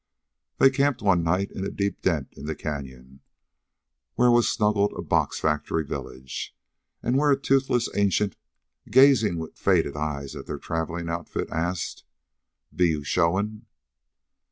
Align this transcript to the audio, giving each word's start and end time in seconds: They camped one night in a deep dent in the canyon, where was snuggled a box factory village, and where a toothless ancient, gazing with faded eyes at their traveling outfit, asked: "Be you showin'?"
They 0.57 0.71
camped 0.71 1.03
one 1.03 1.21
night 1.21 1.51
in 1.51 1.63
a 1.63 1.69
deep 1.69 2.01
dent 2.01 2.29
in 2.35 2.47
the 2.47 2.55
canyon, 2.55 3.19
where 4.15 4.31
was 4.31 4.49
snuggled 4.49 4.93
a 4.93 5.01
box 5.03 5.39
factory 5.39 5.85
village, 5.85 6.55
and 7.03 7.19
where 7.19 7.29
a 7.29 7.39
toothless 7.39 7.87
ancient, 7.95 8.35
gazing 8.89 9.37
with 9.37 9.55
faded 9.59 9.95
eyes 9.95 10.35
at 10.35 10.47
their 10.47 10.57
traveling 10.57 11.07
outfit, 11.07 11.51
asked: 11.51 12.03
"Be 12.75 12.87
you 12.87 13.03
showin'?" 13.03 13.67